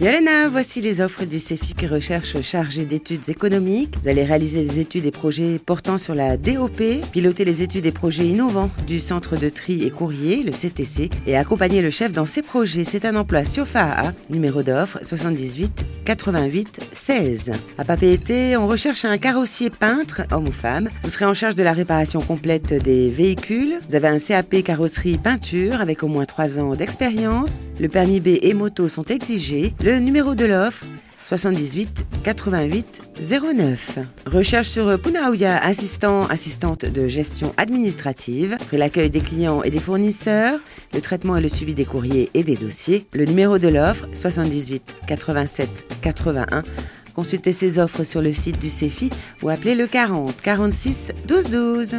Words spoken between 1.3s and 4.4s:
CEFI qui recherche chargé d'études économiques. Vous allez